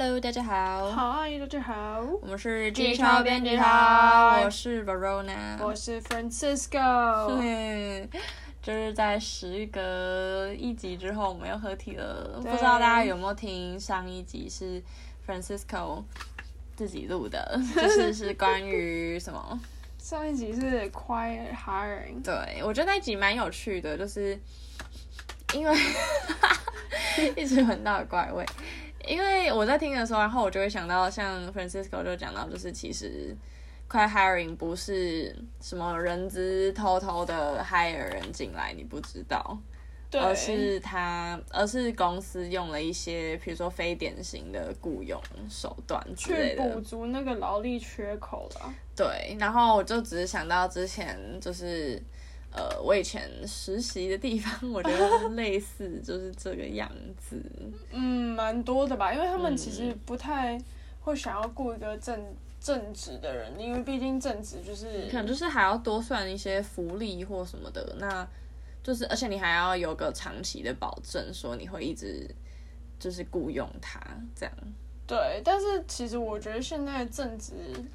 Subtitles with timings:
[0.00, 0.92] Hello，大家好。
[0.92, 2.00] Hi，大家好。
[2.22, 7.36] 我们是机超编辑好，我是 Verona，我是 Francisco。
[7.36, 8.08] 对，
[8.62, 12.40] 就是在时隔一集之后，我们又合体了。
[12.40, 14.80] 不知道大家有没有听上一集是
[15.26, 16.04] Francisco
[16.76, 19.60] 自己录的， 就是是关于什么？
[19.98, 22.22] 上一集是 Quiet Hiring。
[22.22, 24.38] 对，我觉得那一集蛮有趣的，就是
[25.54, 25.76] 因为
[27.34, 28.46] 一直闻到怪味。
[29.06, 33.34] 因为我在听的时候，然后我就会想到，像 Francisco 就讲到，就是其实
[33.88, 39.58] quiet hiring 不是什么人资偷偷的 hire 人进来，你不知道，
[40.12, 48.74] 而是他，而是公司用了一些，比如说非典型的雇佣手段之类的，去补足那个劳力缺口了。
[48.96, 52.02] 对，然后我就只是想到之前就是。
[52.50, 57.40] 呃，我以前实习的地方，我觉得类似就是这个样子。
[57.92, 60.58] 嗯，蛮多的吧，因为他们其实不太
[61.02, 62.18] 会想要雇一个正
[62.58, 68.26] 正职的人，因为毕竟正职就是可能就是还要多算一些福利或什么的，那
[68.82, 72.26] 就是而且你还要有个长期的保证，说你会一直
[72.98, 74.00] 就是雇佣他
[74.34, 74.54] 这样。
[75.06, 77.52] 对，但是其实我觉得现在正职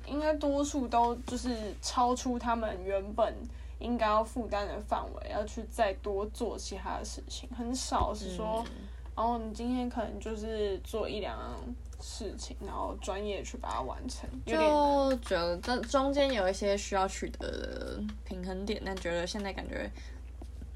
[0.07, 1.49] 应该多数都就是
[1.81, 3.33] 超出他们原本。
[3.79, 14.29] 应该要负担的范围，要去再多做其他的事情，很少是说，嗯、然后你今天可能就是做一两样事情，然后专业去把它完成。
[14.45, 19.91] 就觉得这中间有一些需要取得的平衡点，但觉得现在感觉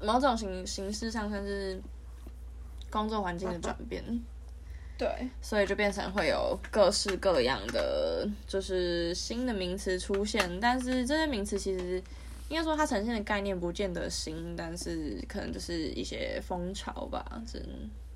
[0.00, 1.80] 某种形形式上算是
[2.90, 4.04] 工作环境的转变。
[4.98, 12.02] 对，所以就变成会有各式各样的就是新的名词出现，但是这些名词其实。
[12.48, 17.68] 应该说，它呈现的概念不见得新，但是可能就是一些风潮吧，只能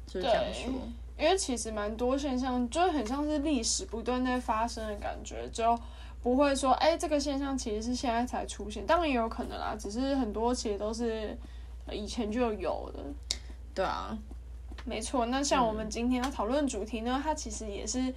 [0.07, 0.73] 就是这样说。
[1.19, 5.79] 因为其实蛮多现象，就很像是历史不断在发生的感觉，就
[6.23, 11.37] 不会说，哎、欸，这个现象其实是现在才出现，当然也有可能啦，只是很多其实都是
[11.91, 13.01] 以前就有的。
[13.75, 14.19] 对啊，
[14.85, 15.27] 没错。
[15.27, 18.13] 那像我们今天要讨论主题呢，它其实也是。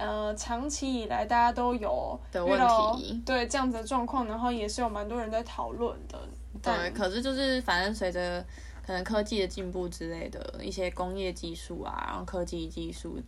[0.00, 2.58] 呃，长期以来大家都有的问
[2.96, 6.18] 题，对这样子的状况，然后也是有蛮多人在讨论的。
[6.62, 8.42] 对，可是就是反正随着
[8.84, 13.20] 可能科技的进步之类的一些工业技术啊，然后科技技术，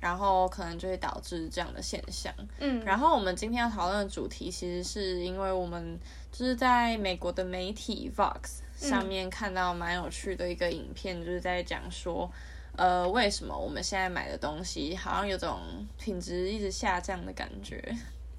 [0.00, 2.34] 然后可能就会导致这样的现象。
[2.58, 5.96] 嗯，然后我们今天要讨论的主题，其实是因为我们
[6.32, 12.28] 就是在美国的媒体 Vox 上面看到蛮有趣的一个影片，就是在讲说。
[12.76, 15.58] 呃，为什么我们现在买的东西好像有种
[15.98, 17.82] 品质一直下降的感觉？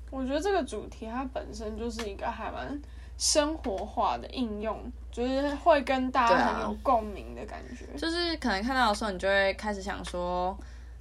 [0.10, 2.80] 我觉得这个主题它本身就是一个还蛮
[3.18, 4.80] 生活化的应用，
[5.12, 7.86] 就是会跟大家很有共鸣的感觉。
[7.86, 10.58] 啊，就是可能看到的时候，你就会开始想说。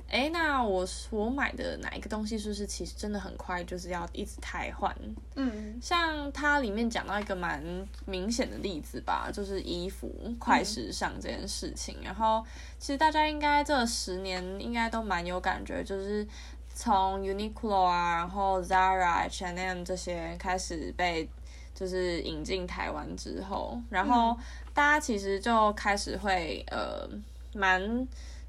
[0.09, 4.94] 哎，那我我买的哪一个东西，是不是其实真的很快就是要一直汰换？
[5.34, 7.61] 嗯，像它里面讲到一个蛮
[8.05, 10.09] 明显的例子吧，就是衣服
[10.39, 11.97] 快时尚这件事情。
[12.03, 12.45] 嗯、然后
[12.78, 16.25] 其实大家应该这十年应该都蛮有感觉，就是
[16.72, 21.28] 从 Uniqlo 啊，然后 Zara、H&M 这些开始被
[21.75, 24.39] 就是引进台湾之后，然后
[24.72, 27.09] 大家其实就开始会呃
[27.53, 28.06] 蛮。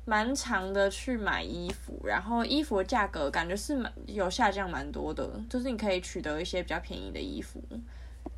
[0.10, 7.62] 蛮长的去买衣服，然后衣服的价格感觉是蛮有下降蛮多的，就是你可以取得一些比较便宜的衣服。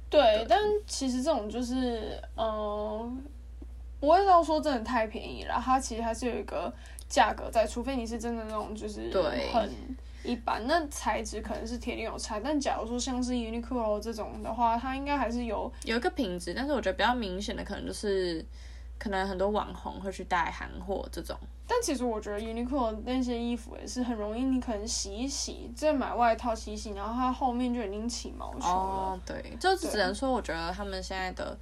[0.10, 3.12] 对，对但其实这种就是，嗯、呃，
[4.00, 6.74] 不会到说真的太便宜了，它其实还是有一个
[7.08, 9.12] 价格在，除非你是真的那种就是
[9.54, 9.70] 很
[10.24, 12.40] 一般，那材质可能是铁定有差。
[12.40, 18.44] 但假如说像是 Uniqlo 这种的话，它应该还是有有一个品质，但是我觉得比较明显的可能就是。
[19.02, 21.34] 可能很多网红会去带韩货这种，
[21.72, 28.66] 但其实我觉得 Uniqlo 那些衣服也是很容易，你可能洗一洗，再买外套洗一洗，然后它后面就已经起毛球了。
[28.66, 31.56] 哦，对，就只能说我觉得他们现在的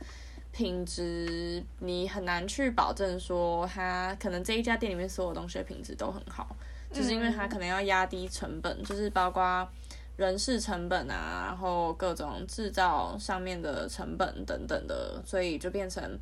[0.54, 6.56] 品质，你很难去保证说它可能这一家店里面所有东西的品质都很好，
[6.90, 9.68] 就是因为它可能要压低成本，就是包括
[10.16, 16.18] 人事成本啊，然后各种制造上面的成本等等的，所以就变成。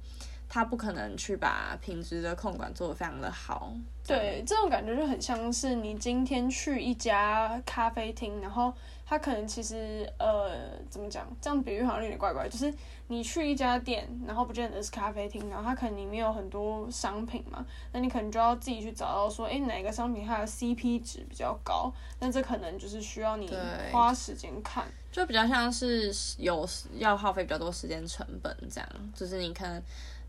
[0.56, 3.74] 他不可能去把品质的控管做得非常的好。
[4.08, 8.74] 对，这种感觉就很像是你今天去一家咖啡厅，然后
[9.06, 12.74] 他可能其实呃怎么讲，这样比喻好像有点怪怪，就是
[13.08, 21.92] 你去一家店，然后不见得是咖啡厅，然后它可能里面有很多商品嘛，那你可能就要自己去找到说，哎，哪个商品它的 CP 值比较高，
[22.22, 23.54] 那这可能就是需要你
[23.92, 26.66] 花时间看，就比较像是有
[26.98, 29.84] 要耗费比较多时间成本这样，就是你看。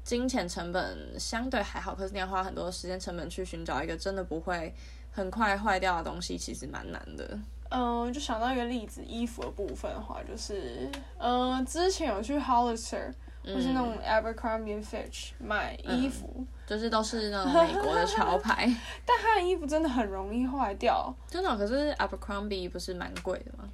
[0.06, 4.72] 金钱成本相对还好，可是你要花很多时间成本去寻找一个真的不会
[5.10, 7.36] 很快坏掉的东西，其实蛮难的。
[7.70, 10.88] 嗯，就想到一个例子，衣服的部分的话，就是
[11.18, 13.12] 嗯，之前有去 Hollister、
[13.42, 18.72] 嗯、或是那种 Abercrombie Fitch 买衣服、嗯，就是都是那种美国的潮牌，
[19.04, 21.12] 但它的衣服真的很容易坏掉。
[21.26, 23.68] 真的，可是 Abercrombie 不是蛮贵的吗？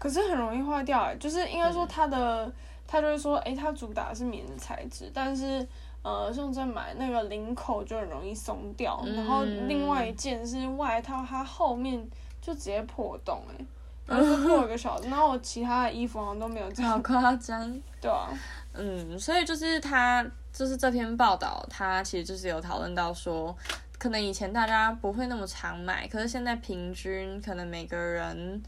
[0.00, 2.52] 可是很容易坏掉，哎，就是应该说它的，
[2.86, 5.66] 他、嗯、就会说，哎、欸，它主打的是棉的材质，但是
[6.02, 12.06] 呃，像在买那个领口就很容易松掉、嗯，然后另外一件是外套，它后面
[12.40, 13.64] 就直接破洞，哎，
[14.06, 16.92] 然 后就破了个小，然后我其他的衣服好像都没有这样。
[16.92, 17.80] 好夸张。
[18.00, 18.28] 对啊。
[18.72, 23.56] 嗯，所以就是他，就是这篇报道，他其实就是有讨论到说，
[23.98, 28.62] 可能以前大家不会那么常买，可是现在平均可能每个人。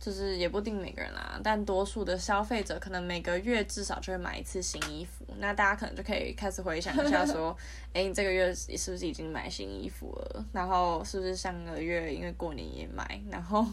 [0.00, 5.26] 就是也不定每个人啦，但多数的消费者可能每个月至少就会买一次新衣服。
[5.38, 7.54] 那大家可能就可以开始回想一下，说，
[7.92, 10.44] 哎、欸，你这个月是不是已经买新衣服了？
[10.52, 13.20] 然后是不是上个月因为过年也买？
[13.30, 13.66] 然后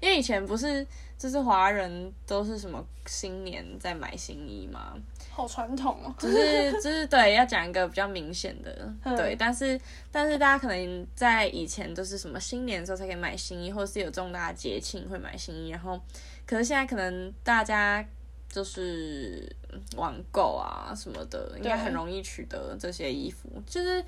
[0.00, 0.86] 因为以前不是
[1.16, 4.94] 就是华人都是什么新年在买新衣吗？
[5.30, 9.80] 好传统哦，就是就是对，要讲一个比较明显的 对，但是
[10.10, 15.98] 但是大家可能在以前都是什么新年的时候才可以买新衣，或是有重大节庆会买新衣，然后
[16.44, 18.06] 可是现在可能大家
[18.52, 19.50] 就是
[19.96, 24.04] 网购啊什么的，应该很容易取得这些衣服，就是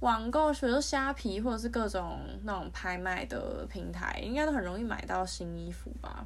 [0.00, 6.24] 网购，比如说虾皮或者是各种那种拍卖的平台，应该都很容易买到新衣服吧。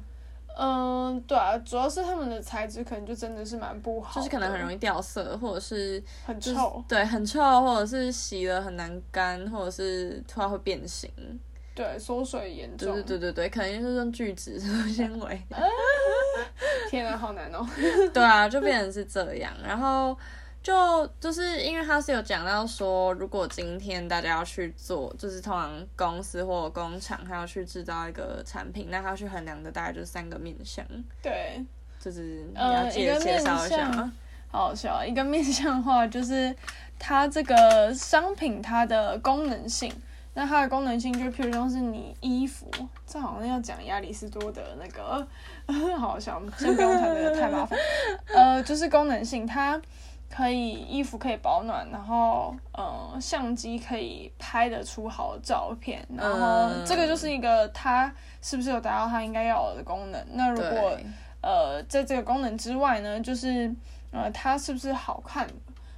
[0.55, 11.09] 嗯，对啊，主要是他们的材质可能就真的是蛮不好，就是可能很容易掉色，或者是很臭，对，很臭，或者是洗了很难干，或者是突然会变形，
[11.73, 14.59] 对，缩水严重，对对对对对，可能就是用聚酯
[14.93, 15.41] 纤维。
[16.89, 17.67] 天啊，好难哦。
[18.13, 20.17] 对啊，就变成是这样，然后。
[20.63, 30.85] 就就是因为他是有讲到说，如果今天大家要去做，就是通常公司或工厂他要去制造一个产品，那他要去衡量的大概就是三个面向。
[31.21, 31.61] 对，
[31.99, 34.13] 就是你要介介绍一下吗？
[34.49, 36.55] 好好笑，一个面向的话就是
[36.97, 39.93] 它这个商品它的功能性，
[40.33, 42.67] 那它的功能性就譬如说是你衣服，
[43.05, 45.25] 这好像要讲亚里士多德那个，
[45.99, 47.77] 好好笑，先不用谈这个太麻烦。
[48.33, 49.81] 呃，就是功能性它。
[50.35, 60.19] 可以衣服可以保暖，然后呃相机可以拍得出好的照片，然后这个就是一个它是不是有达到它应该要有的功能？
[60.31, 60.97] 那如果
[61.41, 63.71] 呃在这个功能之外呢，就是
[64.09, 65.47] 呃它是不是好看？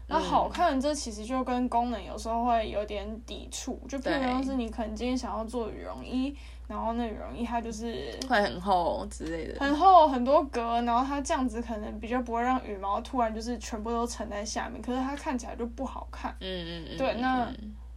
[0.08, 6.36] 那好看这其实就跟功能有时候会有点抵触，就譬如说是你可能今天想要做羽绒衣。
[6.68, 16.36] 然后那羽绒衣它就是会很厚之类的，很厚很多格，然后它这样子可能比较不会让羽毛突然就是全部都沉在下面，可是它看起来就不好看。
[16.40, 16.98] 嗯嗯嗯。
[16.98, 17.48] 对，那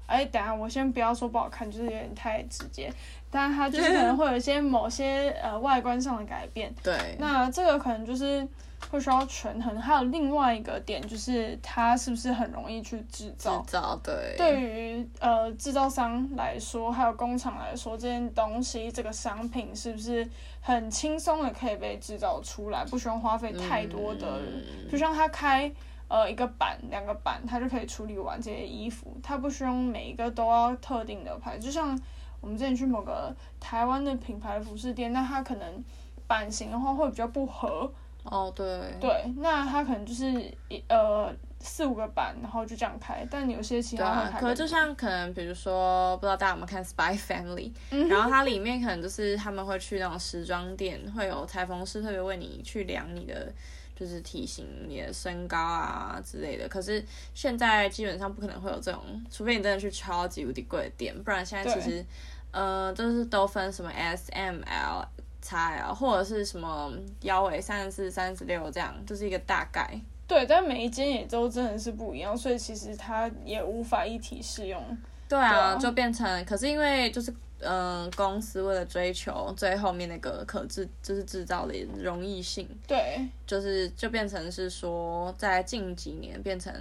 [0.07, 2.93] 哎，等下我先不要说不好看，就是有点太直接，
[3.31, 6.71] 但它就是可 能会有一些某些呃外观上的改变。
[6.83, 7.17] 对。
[7.19, 8.47] 那这个可能就是。
[8.91, 13.61] 会需要权衡，还有另外一个点就是它是不是很容易去制造？
[13.61, 14.35] 制造对。
[14.39, 20.27] 对于呃制造商来说，还有工厂来说，这件东西这个商品是不是
[20.61, 25.71] 很轻松的可以被制造出来，不需要花费太多的，嗯、就像他开
[26.09, 31.59] 呃一个板、两个板，他就可以处理完这些衣服，他不需要每一个都要特定的牌。
[31.59, 32.01] 就像
[32.41, 35.85] 我们之前去某个台湾的品牌服饰店，那它可能
[36.27, 37.93] 版型的话会比较不合。
[38.31, 38.67] 哦、oh，对
[39.01, 40.31] 对，那他可能就是
[40.69, 43.27] 一呃四五个版，然后就这样开。
[43.31, 47.73] 但有些其他可能就像可能比如说，不知道大家有没有看《Spy Family》，
[48.09, 53.51] 然后它里面可能就是他们会去那种时装店，会有裁缝师特别为你去量你的
[53.97, 56.69] 就是体型、你的身高啊之类的。
[56.69, 57.03] 可是
[57.35, 62.05] 现在基本上不可能会有这种，除非你真的去超级无敌贵的店，不然现在其实
[62.51, 65.05] 呃就是都分什么 S、M、L。
[65.49, 69.89] 差啊，或者是什么腰围三十四、三十六这样，就是一个大概。
[70.27, 74.83] 对，但每一间也都真的是不一样，所以其实它也无法一体适用。
[75.27, 86.73] 对啊，就变成，可是因为就是嗯、呃，公司为了追求最后面那个可制，就是制造的容易性，对，就是就变成是说，在近几年变成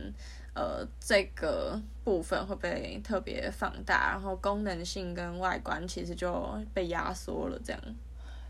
[0.53, 7.81] 呃这个部分会被特别放大，然后功能性跟外观其实就被压缩了，这样。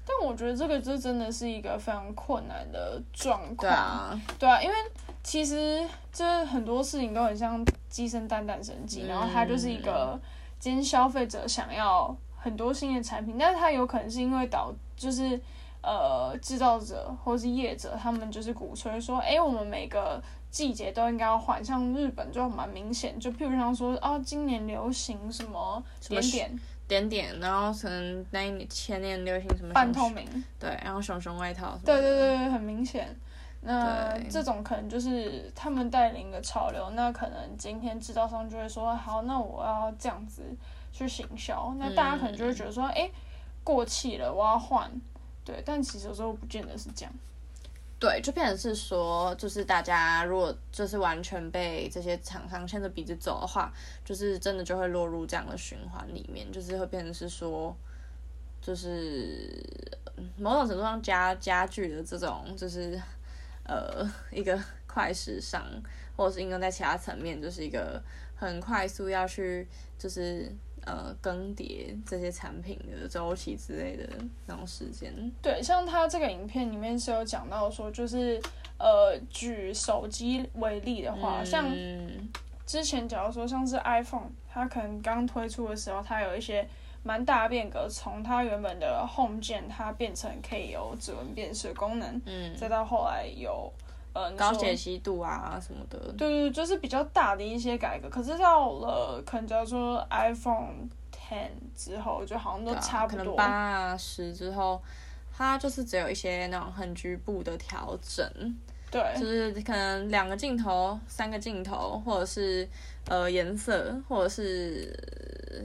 [0.08, 3.58] 但我觉得这个就真的是一个非常困难的状况。
[3.58, 4.76] 对啊，对啊，因为
[5.22, 10.18] 其实这很多事情都很像鸡生蛋，蛋生鸡，然后它就是一个
[10.58, 15.38] 今天消费者想要很多新的产品，但是它有可能是因为导就是
[15.82, 26.60] 呃制造者或是业者他们就是鼓吹说，哎，我们每个季节都应该要换，像日本就蛮明显，就譬如像说啊，今年流行什么点点。
[26.88, 30.26] 点点，然后可能那一年前年流行什么半透明，
[30.60, 33.16] 对，然后熊熊外套，对对对，很明显。
[33.62, 40.44] 那这种可能就是他们带领的潮流，那可能今天制造商就会说，好，那我要这样子
[40.94, 43.12] 去行销，那大家可能就会觉得说，哎、嗯，
[43.64, 44.90] 过气了，我要换。
[45.44, 47.14] 对，但其实有时候不见得是这样。
[48.00, 53.74] 对，就变成是说，就是大家如果就是完全被这些厂商牵着鼻子走的话，
[54.06, 57.76] 就是真的就会落入这样的循环里面，就是会变成是说，
[58.62, 59.64] 就是
[60.38, 63.02] 某种程度上加加剧的这种，就是
[63.64, 65.64] 呃一个快时尚，
[66.16, 68.00] 或者是应用在其他层面，就是一个
[68.36, 70.56] 很快速要去就是。
[70.88, 74.08] 呃，更迭这些产品的周期之类的
[74.46, 75.14] 那种时间。
[75.42, 78.42] 对，像他这个影片里面是有讲到说，就是
[78.80, 81.66] 呃，举手机为例的话，嗯、像
[82.66, 86.66] 之前假如说像是 iPhone，它可能刚推出的时候，它有一些
[87.04, 93.70] 蛮大的变革，从它原本的 Home 键，它变成可以有指纹辨识功能，嗯，再到后来有。
[94.18, 98.10] 呃，高解析度啊什么的，对对，就是比较大的一些改革。
[98.10, 103.20] 可是到了可能叫做 iPhone Ten 之后，就好像都差不多。
[103.20, 104.82] 可能八啊十之后，
[105.32, 108.28] 它就是只有一些那种很局部的调整。
[108.90, 112.68] 对，就是可能两个镜头、三个镜头，或者是
[113.08, 114.92] 呃颜色，或者是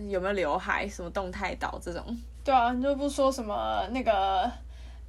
[0.09, 2.05] 有没有刘海、什么动态岛这种。
[2.45, 4.53] 对啊，你就不说什么那个。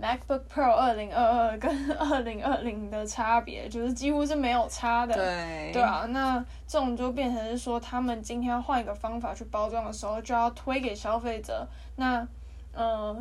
[0.04, 5.14] MacBook Pro 二零二二跟 二零二零的差别，就是几乎是没有差的。
[5.14, 5.72] 对。
[5.72, 11.66] 对啊，那这种就变成是说，他们今天要换一个方法去包装的时候，就要推给消费者。
[11.96, 12.28] 那，
[12.74, 13.16] 呃，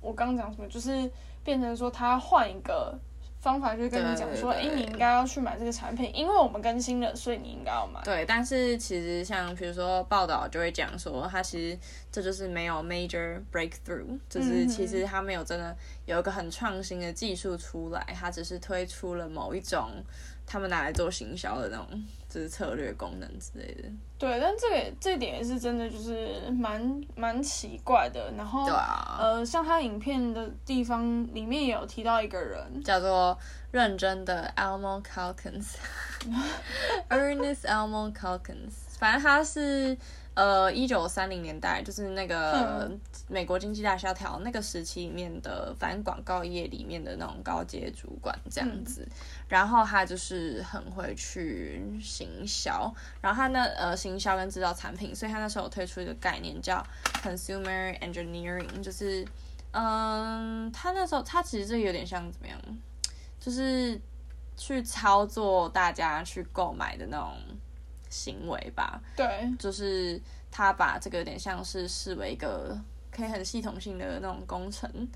[0.00, 1.10] 我刚讲什么，就是
[1.44, 2.98] 变成说他换一个。
[3.42, 8.00] 方法就跟你讲说，哎，你应该要去买这个产品，因为我们更新了，所以你应该要买。
[8.04, 11.76] 对，但是其实像比如说报道就会讲说，它其实
[12.12, 19.90] 这就是没有 major breakthrough，就是其实它没有真的有一个很创新的技术出来，它只是推出了某一种。
[20.52, 21.88] 他们拿来做行销的那种，
[22.28, 23.84] 就是策略功能之类的。
[24.18, 28.30] 对，但这个这点也是真的，就是蛮蛮奇怪的。
[28.36, 33.38] 然后，对啊，呃，像他影片的地方里面也有提到一个人，叫做
[33.70, 39.96] 认真的 Elmo Calkins，Ernest Elmo Calkins，反正他是。
[40.34, 42.90] 呃，一九三零年代就是那个
[43.28, 49.12] 美国经济大萧条那个时期里面的，反正广告业里面的那种高阶主管这样子，嗯、
[49.48, 56.82] 然后他就是很会去行销，然后他那呃行销跟制造产品，所以他那时候有推出一个概念叫
[57.22, 59.22] consumer engineering，就是
[59.72, 62.58] 嗯、呃，他那时候他其实这有点像怎么样，
[63.38, 64.00] 就是
[64.56, 67.36] 去操作大家去购买的那种。
[68.12, 72.78] 行为吧，对，就是他把这个有点像是视为一个
[73.10, 75.08] 可以很系统性的那种工程，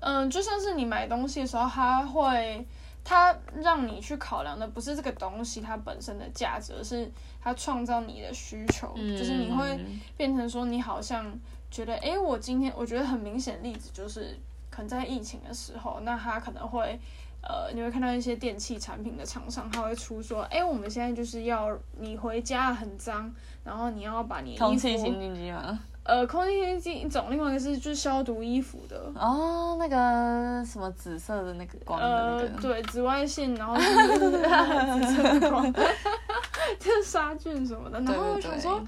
[0.00, 2.66] 嗯，就像是你买东西的时候，他会
[3.02, 7.10] 他让你去考量的不是这个东西它本身的价值，而是
[7.42, 9.80] 它创造你的需求，嗯，就是你会
[10.16, 11.24] 变成说你好像
[11.70, 14.38] 觉得，哎，我今天我觉得很明显的例子就是
[14.68, 17.00] 可能在疫情的时候，那他可能会。
[17.48, 25.78] 呃，你会看到一些电器产品的厂商，他会出说，哎，我们现在就是要你回家很脏，然后你要把你空气清净机吗？
[26.02, 29.12] 呃，空气清净机一种，另外一个是就是消毒衣服的。
[29.14, 32.48] 哦，那个什么紫色的那个光的那个。
[32.48, 35.72] 呃，对，紫外线，然后就 是紫色的光，
[36.80, 38.00] 就是杀菌什么的。
[38.00, 38.82] 然后我想说。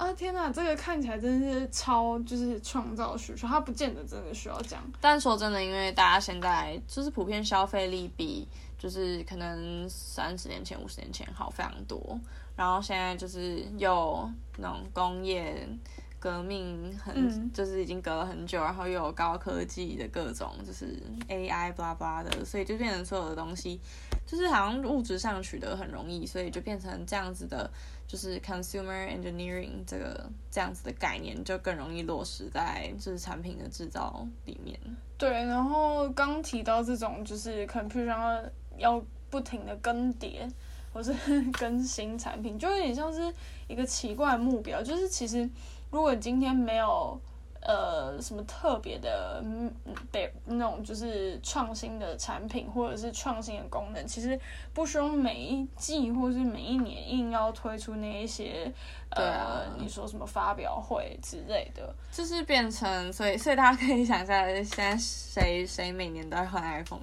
[0.00, 4.82] 啊天呐，这个看起来真的是超就是创造需求，它不见得真的需要这样。
[4.98, 12.18] 但说真的，因为大家现在就是普遍消费力比就是可能三十年前、五十年前好非常多，
[12.56, 14.26] 然后现在就是有
[14.56, 15.68] 那种工业。
[16.22, 23.80] 革命很、嗯、就是已经隔了很久，然后又有高科技的各种就是 AI blah blah 的，所以就变成所有的东西
[24.26, 27.70] 就是好像物质上取得很容易，所以就变成这样子的，
[28.10, 34.76] 就是 consumer engineering 这个这样子的概念就更容易落实在就是产品的制造里面。
[35.16, 39.00] 对，然后刚提到这种就是 computer 要
[39.30, 40.50] 不停的更迭
[40.92, 41.14] 或是
[41.52, 43.32] 更新产品，就有点像是
[43.68, 45.48] 一个奇怪的目标，就是其实。
[45.92, 47.20] 如果今天没有
[47.62, 49.70] 呃什么特别的嗯
[50.10, 54.38] 对那种就是创新的产品或者是创新的功能，其实
[54.72, 58.72] 不需要每一季或是每一年硬要推出那一些
[59.10, 67.00] 呃、啊、你说什么发表会之类的，就是变成所以所以大家可以想象现在谁谁每年都在换 iPhone，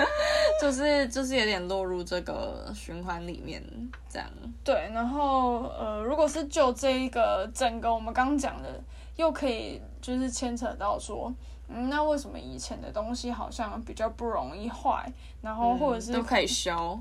[0.60, 3.62] 就是就是有点落入这个循环里面
[4.08, 4.28] 这样。
[4.64, 8.82] 对，然后呃，如果是就这一个整个我们刚刚讲的
[9.16, 11.32] 又可以就是牵扯到说，
[11.68, 16.98] 嗯，那为什么以前的东西好像比较不容易坏，然后或者是、嗯、都可以修？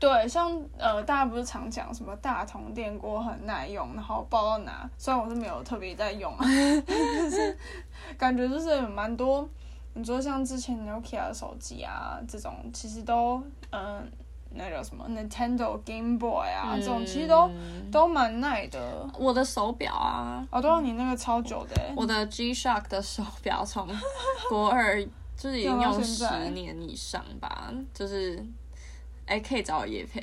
[0.00, 4.88] 对，像呃，大家不是常讲什么大同电锅很耐用，然后包到哪？
[4.96, 6.44] 虽然我是没有特别在用啊，
[6.86, 7.58] 但是
[8.16, 9.48] 感觉就是蛮多。
[9.94, 14.02] 你说像之前 Nokia 的手机啊，这种其实都嗯、呃，
[14.50, 17.50] 那叫什么 Nintendo Game Boy 啊，嗯、这种其实都
[17.92, 19.08] 都蛮耐的。
[19.18, 21.80] 我的手表啊，哦，对，你那个超久的。
[21.96, 23.88] 我的 G-Shock 的手表从
[24.48, 25.04] 国二
[25.36, 28.44] 就是已经用十年以上吧， 就是。
[29.28, 30.22] 哎、欸，可以找我叶配。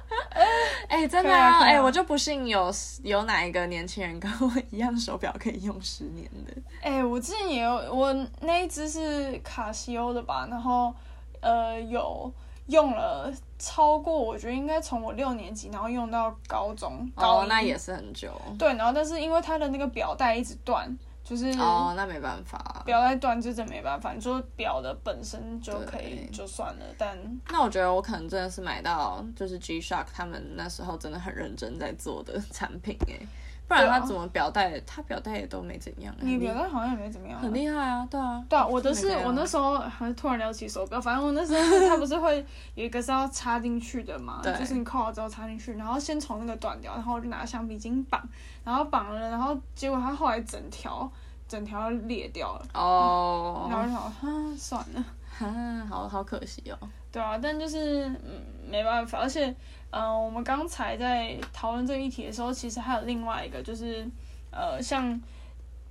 [0.88, 1.36] 哎、欸，真的啊！
[1.36, 2.72] 哎、啊啊欸，我就不信有
[3.02, 6.54] 有哪一个年轻人跟我一样手表可以用十年的。
[6.80, 8.10] 哎、欸，我之前也有，我
[8.40, 10.94] 那一只是卡西欧的吧，然后
[11.42, 12.32] 呃有
[12.68, 17.06] 用了超过，我觉得应该从我六年级，然后用到高中。
[17.14, 18.32] 高哦，那也是很久。
[18.58, 20.96] 对，然后但是因为它的那个表带一直断。
[21.24, 24.14] 就是哦，那没办法，表带断就真没办法。
[24.14, 27.18] 你说表的本身就可以就算了，但
[27.50, 33.26] 那我觉得我可能真的是买到就是 G-Shock 他们那时候真的很认真在做的产品哎，
[33.68, 36.12] 不然他怎么表带，他表带也都没怎样。
[36.20, 42.44] 你表带好像也没怎么样，很厉害啊，对啊，对啊，我的是我那时候还是突然聊起手表，反正我那时候他不是会
[42.74, 48.20] 有一个是要插进去的嘛，就是你扣好之后插进去，然后先从那个断掉，然后我就拿橡皮筋绑，
[48.64, 51.08] 然后绑了，然后结果他后来整条。
[51.48, 53.72] 整条裂掉了哦，oh.
[53.72, 56.78] 然后就想，哈，算了，哈，好好可惜哦。
[57.10, 59.48] 对啊，但就是嗯，没办法，而且
[59.90, 64.06] 嗯、呃，我们刚才在讨论这个议题的时候，其实还有另外一个，就是
[64.50, 65.18] 呃，像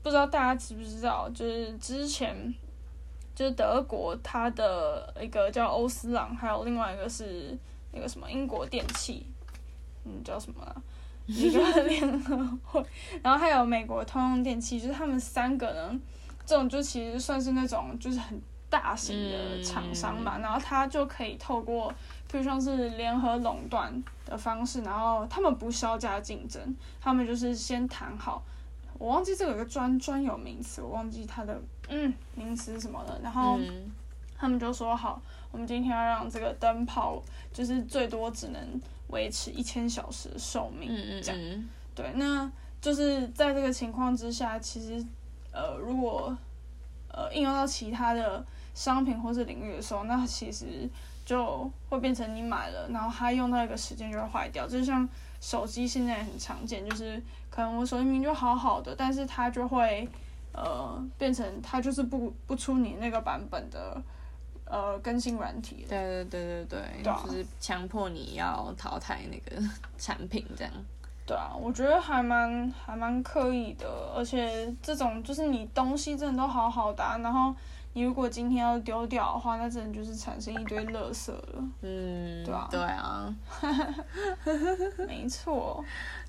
[0.03, 2.53] 不知道大家知不知道，就是之前
[3.33, 7.57] 就是德国它的一个叫欧司朗，还有另外一个是
[7.91, 9.25] 那个什么英国电器，
[10.05, 10.75] 嗯，叫什么啊？
[11.27, 12.83] 一个联合会，
[13.21, 15.99] 然后还有美国通用电器，就是他们三个呢，
[16.45, 21.93] 这种就其实算是那种就是很大型的厂商嘛，嗯、然后他就可以透过，
[22.31, 28.41] 比如说是联合垄断的方式，然后他们不削价竞争，他们就是先谈好，
[28.97, 33.59] 我忘记这个有个专专有名词，我忘记它的嗯名词什么了，然后
[34.37, 38.81] 他们就说好，我们今天要让这个灯泡就是最多只能。
[39.07, 40.89] 维持一千小时的寿命，
[41.21, 41.65] 这样，
[41.95, 45.05] 对，那就是在这个情况之下，其实，
[45.51, 46.35] 呃，如果
[47.09, 50.89] 呃应用到其他的商品或是领域的时候，那其实
[51.25, 54.67] 就会变成你买了，然后它用到一个时间就会坏掉。
[54.67, 55.07] 就像
[55.39, 60.07] 手机现在很常见，就是可能我手机明明就好好的，但是它就会
[60.53, 64.01] 呃变成它就是不不出你那个版本的。
[64.69, 65.85] 呃，更新软体。
[65.87, 69.61] 对对对对对，对啊、就是强迫你要淘汰那个
[69.97, 70.73] 产品这样。
[71.25, 77.53] 对啊，我觉得还蛮还蛮刻意的，而且这种就是你东西真的都好好的、啊，然后
[77.93, 81.63] 你如果今天要丢掉的话，那真的就是产生一堆垃圾了。
[81.81, 83.35] 嗯，对啊，对啊，
[85.05, 85.83] 没错。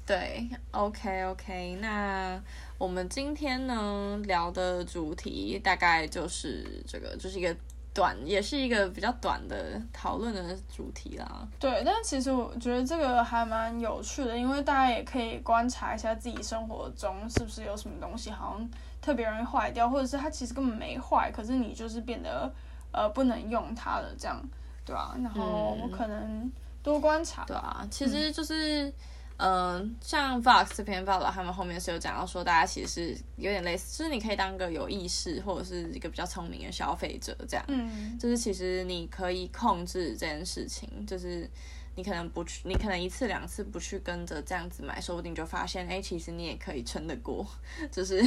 [0.05, 2.40] 对，OK OK，那
[2.77, 7.55] 我们今天呢聊的主题大概就是这个，就是一个。
[7.99, 11.27] 短也是一个比较短的讨论的主题啦。
[11.59, 18.71] 对，但其实我觉得这个还蛮有趣的，因为大家也可以观察一下自己生活中是不是有什么东西好像
[19.03, 22.49] 特别容易坏掉，或者是它其实根本没坏，可是你就是变得
[22.93, 24.41] 呃不能用它了，这样
[24.85, 25.19] 对吧、啊？
[25.21, 26.49] 然后我可能
[26.85, 27.45] 多观察。
[27.47, 28.87] 对啊，其实就是。
[28.87, 28.93] 嗯
[29.38, 41.48] 嗯、呃，像 Vox 这篇报道，他们后面是有讲到说，大家其实是有点类似，就是你可以当个有意识或者是一个比较聪明的消费者，这样，嗯，就是其实你可以控制这件事情，就是
[41.94, 47.46] 你可能不去，你可能一次两次不去跟着这样子买，说不定就发现，哎、欸，其实你也可以撑得过，
[47.92, 48.20] 就是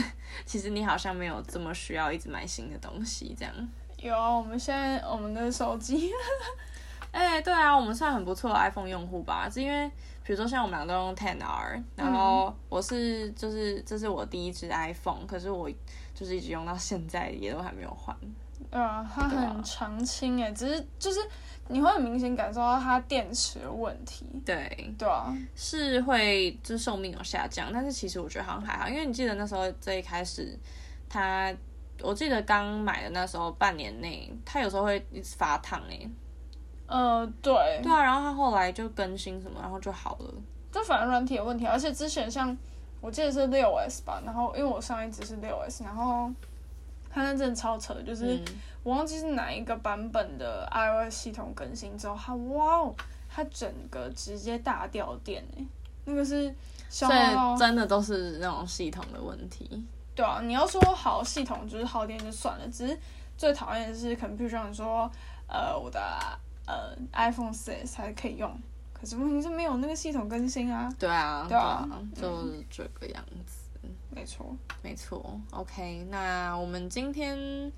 [0.45, 3.53] 其实你好像没有这么需要一直买新的东西，这样。
[3.97, 6.09] 有啊，我们现在我们的手机，
[7.11, 9.91] 哎、欸，对啊，我们算很不错的 iPhone 用户吧，是因为。
[10.23, 15.69] 比如说像我们俩都用 Ten R，然后我是就是这是我第一支 iPhone，可是我
[16.13, 18.15] 就是一直用到现在也都还没有换。
[18.69, 21.19] 啊，它很长青诶，只是就是
[21.67, 24.25] 你会很明显感受到它电池的问题。
[24.45, 30.57] 对对啊，是会就是寿命有下降，但是其实我觉得好像还好，因为你记得那时候最一开始
[31.09, 31.53] 它，
[32.01, 36.07] 我记得刚买的那时候半年内它有时候会一直发烫诶。
[36.91, 40.33] 呃，对，对啊，然后他后来就更新什么，然后就好了。
[40.71, 42.55] 这反正软体有问题，而且之前像
[42.99, 46.29] 我记得是六 S 吧，然后因为我上一支是六 S，然后
[47.09, 48.37] 它那真的超扯，就是
[48.83, 52.93] 我忘记是哪一个版本的 iOS 系统更新之后，它哇哦，
[53.29, 55.65] 它整个直接大掉电诶，
[56.05, 56.53] 那个是，
[56.89, 59.85] 所以真的都是那种系统的问题。
[60.13, 62.99] 对啊，你要说好系统就是耗电就算了，只是
[63.37, 65.09] 最讨厌的是，可能比如说你说，
[65.47, 65.99] 呃，我的
[66.65, 68.59] 呃 iPhone 6还可以用，
[68.93, 70.93] 可是问题是没有那个系统更新啊。
[70.99, 73.59] 对啊，对啊，就是这个样子。
[74.09, 75.39] 没错，没错。
[75.51, 77.71] OK，那我们今天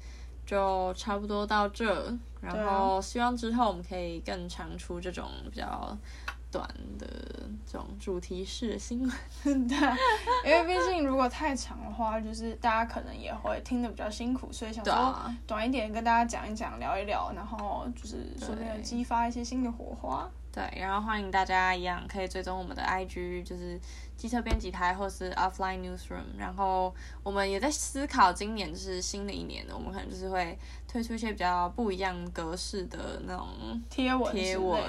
[0.46, 5.98] 就差不多到这，然后希望之后我们可以更常出这种比较。
[6.54, 7.08] 短的
[7.66, 9.02] 这种主题式新
[9.44, 9.76] 闻，对，
[10.46, 20.30] 因为毕竟如果太长的话，就是大家可能也会听得比较辛苦，所以想说短一点跟大家讲一讲，聊一聊，然后就是顺便激发一些新的火花。
[20.54, 23.80] 对，然后欢迎大家一样可以追踪我们的 IG，就是。
[24.16, 33.48] 机车编辑台，或是 Offline Newsroom，然后我们也在思考，今年就是新的一年，我们可能就是会推出一些比较不一样格式的那种
[33.90, 34.82] 贴文贴文，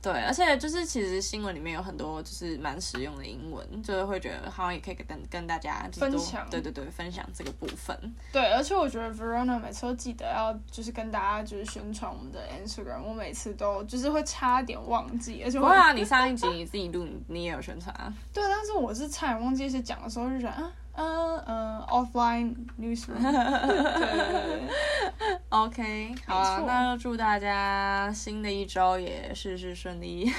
[0.00, 7.94] 对，而且就是其实新闻里面有很多就是蛮实用的英文，就是会觉得好像也可以跟跟大家分享，对对对，分享这个部分。
[8.32, 18.42] 对，而且我觉得 Verona 每次都记得要就是跟大家就是宣传我们的 Instagram，我每次都就是会差点忘记，而且我不会啊， 你上一集你自己录，你也有宣传啊，对。
[18.48, 23.16] 但是我是差点忘记是讲的时候就觉得，嗯嗯嗯，offline newsroom。
[23.22, 25.38] 对对对。
[25.48, 30.30] OK，好啊，那就祝大家新的一周也事事顺利。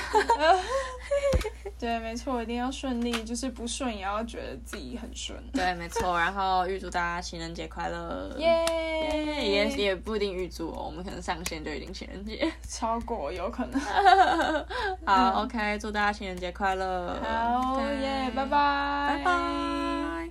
[1.80, 5.38] 对，没错，一定要顺利，就是不顺也要觉得自己很顺。
[5.52, 8.30] 对，没错，然后预祝大家情人节快乐。
[8.40, 9.42] 耶 Yeah！
[9.42, 13.80] 也也不一定预祝哦，我们可能上线就已经情人节， 超过有可能。
[15.06, 17.20] 好，OK，祝大家情人节快乐。
[17.24, 20.23] 好耶，拜拜，拜拜。